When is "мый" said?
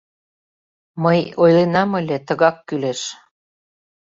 1.03-1.19